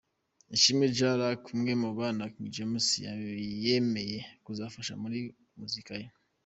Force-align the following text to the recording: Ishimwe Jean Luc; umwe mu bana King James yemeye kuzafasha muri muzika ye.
Ishimwe 0.55 0.85
Jean 0.95 1.15
Luc; 1.21 1.41
umwe 1.55 1.73
mu 1.81 1.89
bana 1.99 2.23
King 2.33 2.47
James 2.55 2.87
yemeye 3.65 4.17
kuzafasha 4.45 4.93
muri 5.03 5.19
muzika 5.59 5.93
ye. 6.01 6.07